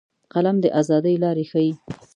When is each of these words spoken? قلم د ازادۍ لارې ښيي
قلم 0.33 0.57
د 0.63 0.65
ازادۍ 0.79 1.15
لارې 1.23 1.45
ښيي 1.51 1.71